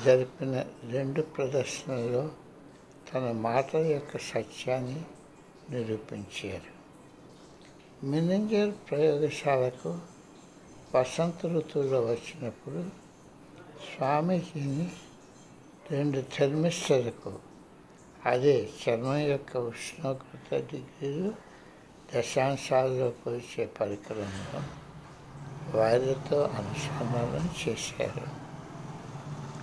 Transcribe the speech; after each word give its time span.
జరిపిన 0.04 0.66
రెండు 0.90 1.22
ప్రదర్శనల్లో 1.22 2.30
తన 3.14 3.32
మాటల 3.32 3.78
యొక్క 3.78 4.18
సత్యాన్ని 4.18 5.04
నిరూపించారు. 5.70 6.72
మేనేజర్ 8.06 8.74
ప్రయోగశాలకు 8.90 9.98
వసంత 10.94 11.46
ఋతువులో 11.46 12.00
వచ్చినప్పుడు 12.00 12.84
స్వామీజీని 13.82 14.92
రెండు 15.90 16.22
థెర్మిస్టర్లకు 16.38 17.45
అదే 18.26 18.68
చర్మం 18.82 19.16
యొక్క 19.16 19.56
ఉష్ణోగ్రత 19.56 20.54
డిగ్రీలు 20.72 21.34
దశాంశాల్లో 22.14 23.10
పోల్చే 23.10 23.66
పరికరంలో 23.66 24.62
వారితో 25.78 26.42
అనుసంధానం 26.42 27.50
చేశారు. 27.68 28.46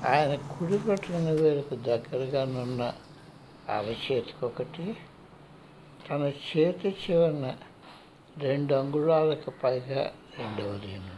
ఆయన 0.08 0.36
కుడి 0.36 0.78
పట్టిన 0.78 1.32
వేలకు 1.32 1.76
దగ్గరగా 1.76 2.44
నున్న 2.46 2.94
అరచేతికి 3.70 4.46
ఒకటి 4.46 4.98
తన 6.10 6.22
చేతి 6.22 6.90
చివరన 6.90 7.56
రెండు 8.38 8.74
అంగుళాలకు 8.74 9.52
పైగా 9.64 10.14
రెండవదిను 10.40 11.16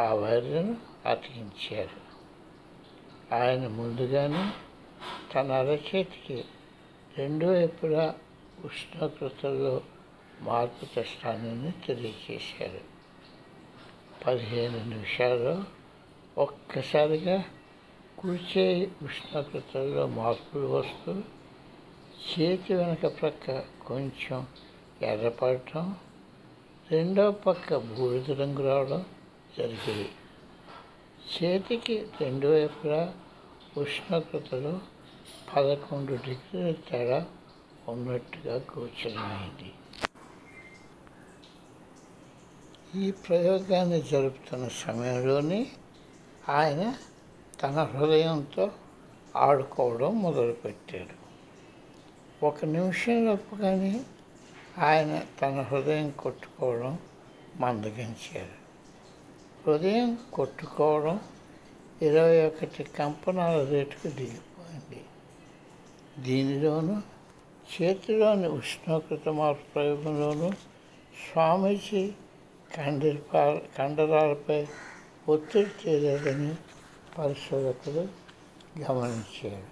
ఆ 0.00 0.14
వైర్లను 0.14 0.76
అతికించారు. 1.08 2.04
ఆయన 3.34 3.68
ముందుగానే 3.68 4.52
తన 5.34 5.52
అరచేతికి 5.52 6.44
రెండో 7.18 7.46
వైపులా 7.52 8.14
ఉష్ణోగ్రతలో 8.64 9.80
మార్పు 10.40 10.94
తెస్తానని 10.94 11.72
తెలియజేశారు. 11.86 12.80
పదిహేను 14.26 14.88
నిమిషాల్లో 14.88 15.64
ఒక్కసారిగా 16.38 17.44
కూర్చే 18.18 18.90
ఉష్ణోగ్రతల్లో 19.02 20.06
మార్పులు 20.06 20.66
వస్తూ 20.66 21.22
చేతి 22.24 22.74
వెనక 22.74 23.20
ప్రక్క 23.20 23.58
కొంచెం 23.60 24.46
ఎర్రపడటం 25.02 25.96
రెండో 26.90 27.30
పక్క 27.30 27.76
బూడిద 27.76 28.30
రంగు 28.30 28.62
రావడం 28.62 29.04
జరిగింది. 29.58 30.08
చేతికి 31.34 32.06
రెండు 32.20 32.46
వైపులా 32.46 33.14
ఉష్ణోగ్రతలో 33.76 34.80
పదకొండు 35.56 36.12
డిగ్రీల 36.12 36.74
తేడా 36.90 37.26
ఉన్నట్టుగా 37.88 38.54
గోచరమైంది. 38.54 39.72
ఈ 43.00 43.10
ప్రయోగాన్ని 43.10 44.02
జరుపుతున్న 44.02 44.68
సమయంలోనే 44.68 45.66
ఆయన 46.48 46.94
తన 47.62 47.90
హృదయంతో 47.94 48.70
ఆడుకోవడం 49.36 50.22
మొదలుపెట్టాడు. 50.22 51.24
ఒక 52.46 52.64
నిమిషంలోపు 52.64 53.54
కానీ 53.54 54.04
ఆయన 54.78 55.22
తన 55.42 55.60
హృదయం 55.60 56.10
కొట్టుకోవడం 56.10 56.98
మందగించారు. 57.56 58.64
హృదయం 59.66 60.18
కొట్టుకోవడం 60.32 61.20
ఇరవై 62.02 62.46
ఒకటి 62.46 62.84
కంపనాల 62.84 63.64
రేటుకు 63.64 64.08
దిగిపోయింది 64.08 64.53
దీనిలోనూ 66.18 67.00
చేతిలోని 67.74 68.48
ఉష్ణోగ్రత 68.48 69.28
మార్పు 69.28 69.72
ప్రయోగంలోనూ 69.74 70.50
స్వామీజీ 71.14 72.12
కండపా 72.76 73.60
కండరాలపై 73.78 74.66
ఒత్తిడి 75.28 75.88
చేయలేదని 75.88 76.54
పరిశోధకులు 77.18 78.08
గమనించారు. 78.78 79.62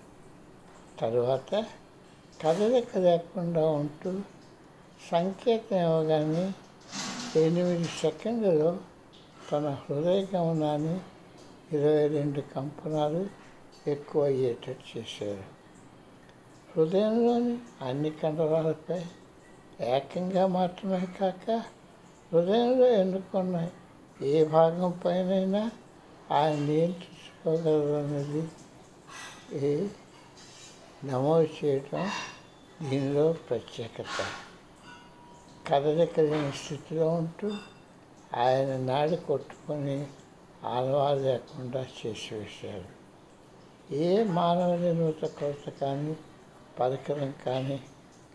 తరువాత 1.00 1.66
కదలిక 2.42 2.98
లేకుండా 2.98 3.66
ఉంటూ 3.66 4.20
సంకేతం 5.10 5.76
ఇవ్వగానే 5.76 6.52
ఎనిమిది 7.36 7.84
సెకండ్లలో 7.84 8.76
తన 9.52 9.78
హృదయ 9.90 10.26
గమనాన్ని 10.36 11.00
ఇరవై 11.78 12.08
రెండు 12.08 12.40
కంపనాలు 12.40 13.26
ఎక్కువ 13.90 14.24
అయ్యేటట్టు 14.24 14.98
చేశారు. 14.98 15.61
హృదయంలోని 16.76 17.58
అన్ని 17.82 18.10
కండరాలపై 18.10 19.04
ఏకంగా 19.80 20.46
మాత్రమే 20.46 21.06
కాక 21.20 21.50
హృదయంలో 22.32 22.86
ఎన్నుకున్న 22.88 23.68
ఏ 24.22 24.44
భాగం 24.44 25.00
పైనైనా 25.04 25.70
ఆయన 26.30 26.54
నియంత్రించుకోగలరన్నది 26.54 28.48
ఏ 29.66 29.88
నమోదు 31.04 31.48
చేయటం 31.64 32.10
దీనిలో 32.82 33.32
ప్రత్యేకత. 33.32 34.26
కదలిక 35.70 36.20
స్థితిలో 36.54 37.08
ఉంటూ 37.08 37.52
ఆయన 38.34 38.76
నాడి 38.76 39.16
కొట్టుకొని 39.16 40.06
ఆనవాలు 40.64 41.20
లేకుండా 41.20 41.80
చేసి 41.80 42.34
వేశారు 42.34 42.90
ఏ 43.94 44.24
మానవ 44.24 44.76
నిర్మిత 44.76 45.24
కొరత 45.24 45.70
కానీ 45.70 46.16
పరికరం 46.80 47.34
కానీ 47.46 47.84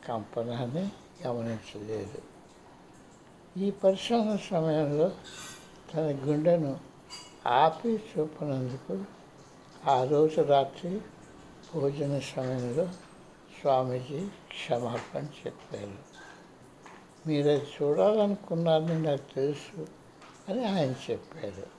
కంపనాన్ని 0.07 0.91
గమనించలేదు. 1.27 2.21
ఈ 3.59 3.71
పరిశోధన 3.71 4.35
సమయంలో 4.35 5.11
తన 5.93 5.99
గుండెను 5.99 6.79
ఆపి 7.47 7.89
చూపినందుకు 7.89 9.03
ఆ 9.89 10.03
రోజు 10.03 10.41
రాత్రి 10.41 11.01
భోజన 11.75 12.19
సమయంలో 12.19 12.85
స్వామీజీ 13.61 14.27
క్షమాపణ 14.47 15.23
చెప్పారు. 15.23 16.07
మీరు 17.27 17.49
అది 17.49 17.67
చూడాలనుకున్నారని 17.81 19.01
నాకు 19.01 19.33
తెలుసు 19.35 19.87
అని 20.49 20.65
ఆయన 20.65 21.11
చెప్పారు. 21.11 21.77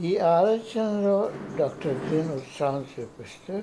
ఈ 0.00 0.18
ఆలోచనలో 0.18 1.30
డాక్టర్ 1.56 1.96
గ్రీన్ 1.96 2.32
ఉత్సాహం 2.32 2.86
చూపిస్తూ 3.00 3.62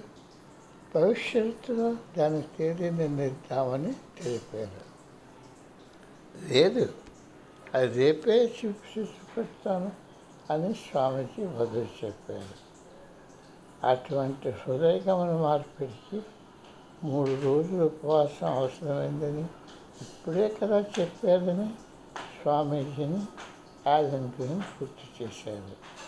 భవిష్యత్తులో 0.95 1.95
దాని 2.17 2.41
తేదీ 2.57 2.89
నిర్ణయిద్దామని 2.89 3.93
తెలిపారు. 3.93 4.91
లేదు 6.53 6.93
అది 7.73 7.87
రేపే 7.87 8.43
చూసి 8.43 8.99
చూపిస్తాను 8.99 9.91
అని 10.49 10.73
స్వామీజీ 10.73 11.45
వదిలి 11.45 11.89
చెప్పారు. 12.05 12.71
అటువంటి 13.87 14.49
హృదయగమన 14.49 15.37
మార్పిడికి 15.41 16.21
మూడు 17.03 17.41
రోజులు 17.41 17.83
ఉపవాసం 17.83 18.47
అవసరమైందని 18.47 19.41
ఇప్పుడే 20.01 20.57
కదా 20.63 20.79
చెప్పారని 20.99 21.69
స్వామీజీని 22.41 23.25
యాదన్ 23.87 24.31
గుర్తు 24.41 25.23
చేశారు. 25.23 26.00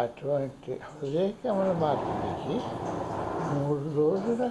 అటువంటి 0.00 0.72
హృదయగమన 0.72 1.72
మార్పిడికి 1.72 2.56
మూడు 3.54 3.94
రోజుల 3.94 4.50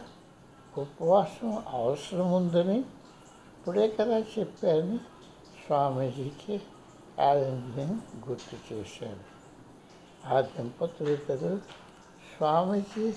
ఉపవాసం 0.77 1.63
అవసరం 1.67 2.31
ఉందని 2.31 2.79
ఇప్పుడే 2.79 3.87
కదా 3.87 4.17
చెప్పారని 4.19 4.99
స్వామీజీకి 5.65 6.61
యాదన్ 7.19 7.99
గుర్తు 8.29 8.73
చేశారు 8.73 9.25
ఆ 10.25 10.41
దంపతులు 10.41 11.09
ఇద్దరు 11.09 11.57
స్వామీజీ 12.37 13.13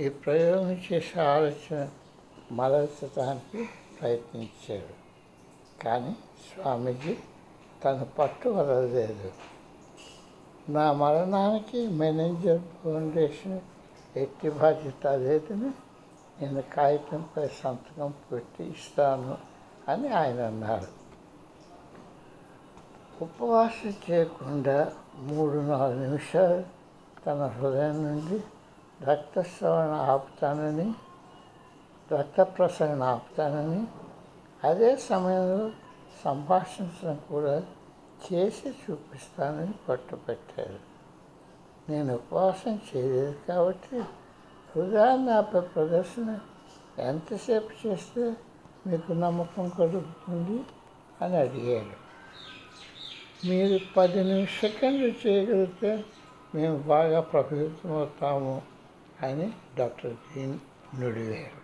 ఈ 0.00 0.08
ప్రయోగం 0.08 0.70
చేసే 0.70 1.20
ఆలోచన 1.20 1.88
మరల్చడానికి 2.52 3.68
ప్రయత్నించారు. 4.00 4.94
కానీ 5.84 6.16
స్వామీజీ 6.48 7.16
తన 7.84 8.02
పట్టు 8.18 8.48
వదలలేదు. 8.48 9.32
నా 10.68 10.92
మరణానికి 10.92 11.88
మేనేజర్ 11.88 12.60
ఫౌండేషన్ 12.84 13.60
ఎట్టి 14.16 14.50
బాధ్యత 14.50 15.06
లేదని 15.06 15.70
నేను 16.40 16.62
కాగితంపై 16.62 17.48
సంతకం 17.48 18.14
పెట్టి 18.32 18.64
ఇస్తాను 18.64 19.36
అని 19.88 20.08
ఆయన 20.08 20.40
అన్నారు. 20.42 20.86
ఉపవాసం 23.20 23.94
చేయకుండా 24.10 24.92
మూడు 25.18 25.58
నాలుగు 25.58 26.00
నిమిషాలు 26.00 26.64
తన 27.26 27.46
హృదయం 27.46 28.04
నుండి 28.04 28.40
రక్తస్రవణ 29.04 29.92
ఆపుతానని 29.92 30.94
రక్త 32.14 32.40
ప్రసరణ 32.40 33.02
ఆపుతానని 33.02 33.86
అదే 34.64 34.96
సమయంలో 34.96 35.70
సంభాషించడం 36.24 37.18
కూడా 37.32 37.62
చేసి 38.24 38.68
చూపిస్తానని 38.80 39.74
పట్టుపెట్టారు 39.88 40.80
నేను 41.88 42.10
ఉపవాసం 42.14 42.74
చేయలేదు 42.88 43.34
కాబట్టి 43.48 43.96
హృదయాన్ని 44.68 45.26
నాపై 45.26 45.60
ప్రదర్శన 45.68 46.30
ఎంతసేపు 47.02 47.72
చేస్తే 47.82 48.24
మీకు 48.86 49.12
నమ్మకం 49.18 49.66
కలుగుతుంది 49.78 50.58
అని 51.20 51.36
అడిగారు 51.36 51.96
మీరు 53.44 53.76
పది 53.96 54.20
నిమిష 54.24 54.58
చేయగలిగితే 55.22 55.92
మేము 56.54 56.76
బాగా 56.86 57.20
ప్రభావితమవుతాము 57.30 58.54
అని 59.22 59.48
డాక్టర్ 59.78 60.14
గ్రీన్ 60.24 60.56
నుడివారు 60.94 61.60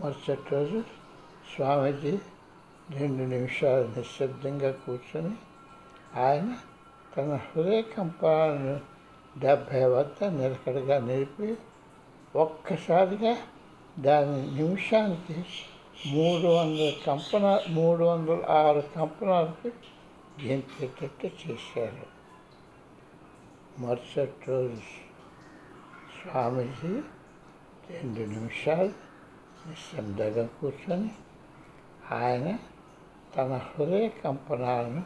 మరుసటి 0.00 0.48
రోజు 0.52 0.78
స్వామీజీ 1.52 2.14
రెండు 2.98 3.22
నిమిషాలు 3.22 3.88
నిశ్శబ్దంగా 3.96 4.70
కూర్చొని 4.72 5.34
ఆయన 6.20 6.56
తన 7.16 7.40
హృదయ 7.46 7.82
కంపాలను 7.82 8.80
డెబ్భై 9.38 9.84
వద్ద 9.84 10.24
నిలకడగా 10.24 10.98
నిలిపి 10.98 11.56
ఒక్కసారిగా 12.36 13.36
దాని 13.98 14.54
నిమిషానికి 14.54 15.44
మూడు 16.06 16.46
వందల 16.46 16.92
కంపన 17.06 17.60
మూడు 17.68 18.04
వందల 18.04 18.44
ఆరు 18.48 18.82
కంపనాలకి 18.96 19.72
గెంతేటట్టు 20.46 21.26
చేశారు. 21.26 22.06
మరుసటి 23.78 24.46
రోజు 24.48 24.82
స్వామీజీ 26.16 26.92
రెండు 27.90 28.20
నిమిషాలు 28.20 28.92
నిశ్శబ్దంగా 29.66 30.48
కూర్చొని 30.60 31.10
ఆయన 32.12 32.58
తన 33.36 33.60
హృదయ 33.68 34.08
కంపనాలను 34.08 35.02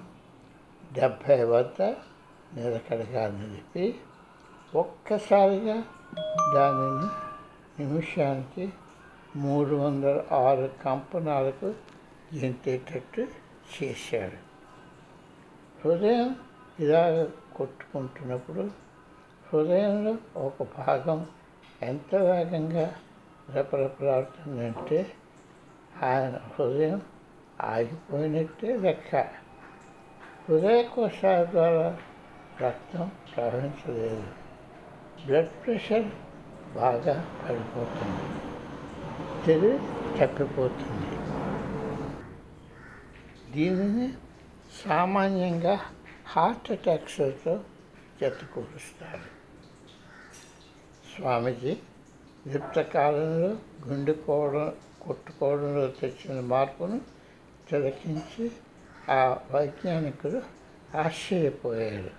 డెబ్భై 0.93 1.44
వద్ద 1.44 1.82
నిలకడగా 2.55 3.28
నిలిపి 3.28 4.00
ఒక్కసారిగా 4.75 5.76
దానిని 6.55 7.08
నిమిషానికి 7.78 8.73
మూడు 9.37 9.75
వందల 9.75 10.25
ఆరు 10.32 10.70
కంపనాలకు 10.84 11.75
జంతేటట్టు 12.34 13.26
చేశాడు. 13.75 14.38
హృదయం 15.84 16.37
ఇలాగ 16.81 17.26
కొట్టుకుంటున్నప్పుడు 17.56 18.70
హృదయంలో 19.52 20.17
ఒక 20.37 20.67
భాగం 20.79 21.26
ఎంత 21.82 22.14
వేగంగా 22.14 22.94
రెపరెపలాడుతుందంటే 23.50 25.12
ఆయన 26.02 26.40
హృదయం 26.58 27.02
ఆగిపోయినట్టే 27.61 28.76
లెక్క. 28.76 29.17
హృదయకోశాల 30.49 31.44
ద్వారా 31.44 31.99
రక్తం 32.61 33.11
ప్రవహించలేదు. 33.37 34.26
బ్లడ్ 35.26 35.49
ప్రెషర్ 35.49 36.05
బాగా 36.75 37.37
పడిపోతుంది. 37.49 38.41
తెలివి 39.47 39.79
తప్పిపోతుంది. 40.20 41.17
దీనిని 43.53 44.12
సామాన్యంగా 44.88 45.81
హార్ట్ 46.26 46.70
అటాక్స్తో 46.70 47.61
జతకూరుస్తారు. 48.20 49.37
స్వామీజీ 51.17 51.76
లిప్త 52.47 52.81
కాలంలో 52.81 53.49
గుండెకోవడం 53.88 54.73
కొట్టుకోవడంలో 55.03 55.87
తెచ్చిన 55.87 56.41
మార్పును 56.41 57.16
తిలకించి 57.71 58.51
ఆ 59.09 59.39
వైజ్ఞానికుడు 59.51 60.43
ఆశ్చర్యపోయారు 60.97 62.11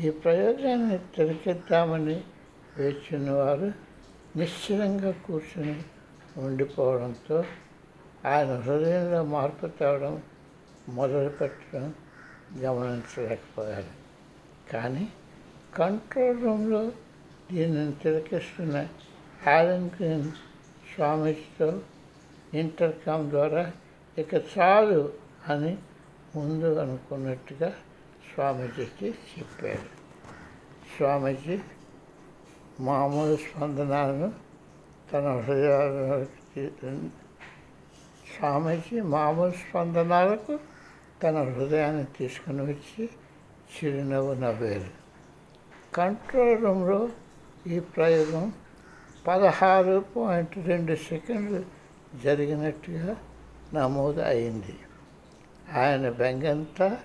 ఈ 0.00 0.10
ప్రయోగాన్ని 0.10 0.98
తిలకిద్దామని 0.98 2.24
వేచినవారు 2.76 3.72
నిశ్చలంగా 4.36 5.10
కూర్చుని 5.10 5.82
ఉండిపోవడంతో 6.36 7.44
ఆయన 8.26 8.56
హృదయంలో 8.56 9.22
మార్పు 9.22 9.66
తేవడం 9.66 10.22
మొదలుపెట్టడం 10.88 11.94
గమనించలేకపోయారు. 12.58 13.92
కానీ 14.72 15.08
కంట్రోల్ 15.76 16.42
రూమ్లో 16.42 16.92
దీనిని 17.52 17.92
తిలకిస్తున్న 17.92 18.86
ఆలన్ 19.50 19.86
గ్రీన్ 19.86 20.32
స్వామీజీతో 20.94 21.82
ఇంటర్కామ్ 22.54 23.30
ద్వారా 23.30 23.72
ఇక 24.18 24.34
చాలు 24.34 25.12
అని 25.48 25.78
ముందు 26.36 26.78
అనుకున్నట్టుగా 26.80 27.74
స్వామీజీకి 28.28 29.08
చెప్పారు 29.08 29.88
స్వామీజీ 30.96 31.56
మామూలు 32.80 33.36
స్పందనాలను 33.36 34.32
తన 35.12 35.26
హృదయాలకి 35.38 36.62
స్వామీజీ 38.34 39.00
మామూలు 39.00 39.50
స్పందనాలకు 39.50 40.58
తన 41.22 41.36
హృదయాన్ని 41.42 42.04
తీసుకుని 42.18 42.62
వచ్చి 42.62 43.08
చిరునవ్వు 43.72 44.34
నవ్వారు. 44.34 44.90
కంట్రోల్ 45.94 46.64
రూమ్లో 46.64 47.08
ఈ 47.66 47.78
ప్రయోగం 47.80 48.52
పదహారు 49.26 50.04
పాయింట్ 50.16 50.58
రెండు 50.68 50.94
సెకండ్లు 50.94 51.64
జరిగినట్టుగా 52.24 53.16
నమోదు 53.74 54.20
అయింది. 54.20 54.78
ఆయన 55.78 56.10
బెంగంతా 56.10 56.98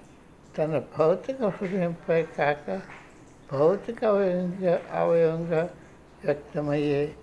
తన 0.58 0.84
భౌతిక 1.00 1.44
హృదయంపై 1.44 2.24
కాక 2.24 2.82
భౌతిక 3.54 4.06
అవయవంగా 4.06 4.82
అవయవంగా 4.92 5.70
వ్యక్తమయ్యే 6.26 7.16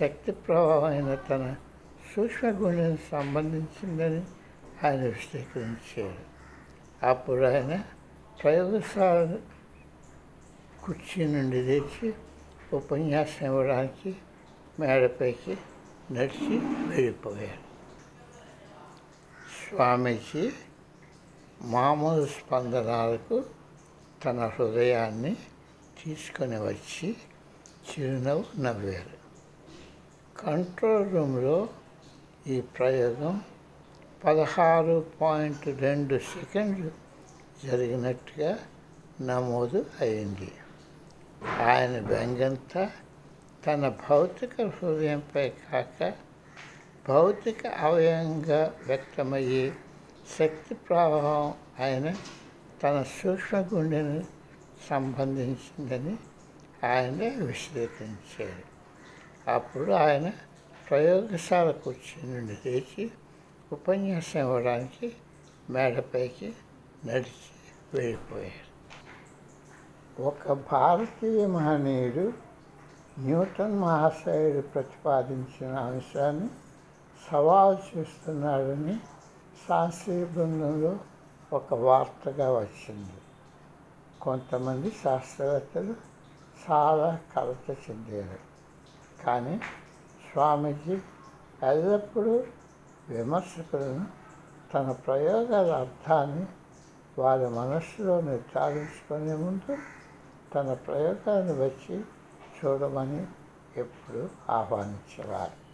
శక్తి 0.00 0.32
ప్రవాహమైన 0.32 1.14
తన 1.14 1.56
సూక్ష్మ 2.16 2.48
గుణం 2.48 2.98
సంబంధించిందని 3.12 4.22
ఆయన 4.86 5.00
విశ్లేషించారు. 5.00 6.30
అప్పుడు 7.06 7.44
ఆయన 7.44 7.82
ప్రయోగశాల 8.42 9.36
కుర్చీ 10.84 11.26
నుండి 11.26 11.66
తెచ్చి 11.66 12.14
ఉపన్యాసం 12.72 13.46
ఇవ్వడానికి 13.46 14.16
మేడపైకి 14.80 15.56
నడిచి 16.10 16.58
వెళ్ళిపోయారు. 16.64 17.69
స్వామీజీ 19.70 20.52
మామూలు 21.62 22.26
స్పందనాలకు 22.26 23.44
తన 24.24 24.46
హృదయాన్ని 24.46 25.36
తీసుకొని 26.04 26.56
వచ్చి 26.60 27.16
చిరునవ్వు 27.90 28.62
నవ్వారు. 28.62 29.16
కంట్రోల్ 30.42 31.12
రూమ్లో 31.12 31.68
ఈ 32.46 32.60
ప్రయోగం 32.60 33.42
పదహారు 34.24 35.06
పాయింట్ 35.20 35.68
రెండు 35.68 36.18
సెకండ్లు 36.18 36.90
జరిగినట్టుగా 37.66 38.58
నమోదు 39.20 39.86
అయింది. 40.00 40.52
ఆయన 41.60 42.00
బెంగంతా 42.00 42.90
తన 43.66 43.88
భౌతిక 44.10 44.62
హృదయంపై 44.62 45.48
కాక 45.48 46.29
భౌతిక 47.08 47.66
అవయవంగా 47.66 48.74
వ్యక్తమయ్యే 48.86 49.72
శక్తి 50.38 50.74
ప్రవాహం 50.74 51.54
ఆయన 51.84 52.14
తన 52.82 53.02
సూక్ష్మ 53.02 53.58
గుండెను 53.74 54.24
సంబంధించిందని 54.90 56.16
ఆయన 56.86 57.44
విశ్లేషించారు. 57.44 58.70
అప్పుడు 59.50 59.92
ఆయన 59.92 60.30
ప్రయోగశాల 60.90 61.70
కుర్చీ 61.70 62.28
నుండి 62.28 62.58
లేచి 62.66 63.10
ఉపన్యాసం 63.72 64.40
ఇవ్వడానికి 64.40 65.12
మేడపైకి 65.70 66.52
నడిచి 67.06 67.50
వెళ్ళిపోయారు. 67.94 68.70
ఒక 70.22 70.52
భారతీయ 70.52 71.46
మహనీయుడు 71.46 72.32
న్యూటన్ 73.18 73.78
మహాశయుడు 73.78 74.60
ప్రతిపాదించిన 74.60 75.74
అంశాన్ని 75.74 76.48
సవాల్ 77.28 77.98
చేస్తున్నాడని 77.98 79.00
శాస్త్రీయ 79.68 80.24
బృందంలో 80.24 80.98
ఒక 81.52 81.74
వార్తగా 81.74 82.52
వచ్చింది. 82.58 83.12
కొంతమంది 84.20 84.92
శాస్త్రవేత్తలు 85.04 85.94
చాలా 86.70 87.20
కలత 87.36 87.70
చెందారు. 87.70 88.38
కానీ 89.24 89.60
స్వామీజీ 90.32 90.98
ఎల్లప్పుడూ 91.62 92.44
విమర్శకులను 93.08 94.06
తన 94.74 94.90
ప్రయోగాల 94.90 95.70
అర్థాన్ని 95.70 96.46
వారి 97.18 97.48
మనస్సులో 97.48 98.20
నిర్ధారించుకునే 98.20 99.34
ముందు 99.34 99.76
తన 100.54 100.72
ప్రయోగాన్ని 100.72 101.52
వచ్చి 101.52 102.04
చూడమని 102.58 103.26
ఎప్పుడు 103.76 104.28
ఆహ్వానించేవారు. 104.50 105.69